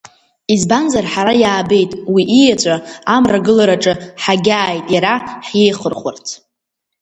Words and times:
Избанзар 0.53 1.05
ҳара 1.13 1.33
иаабеит 1.43 1.91
Уи 2.13 2.23
иеҵәа 2.39 2.75
амрагылараҿы 3.15 3.93
ҳагьааит 4.23 4.85
Иара 4.95 5.13
ҳиеихырхәарц. 5.47 6.27